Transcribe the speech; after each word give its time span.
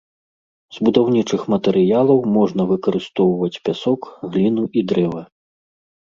З 0.75 0.85
будаўнічых 0.85 1.41
матэрыялаў 1.53 2.19
можна 2.37 2.61
выкарыстоўваць 2.71 3.61
пясок, 3.69 4.01
гліну 4.31 4.63
і 4.81 4.83
дрэва. 4.93 5.21